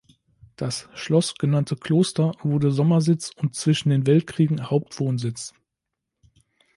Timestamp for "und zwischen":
3.35-3.89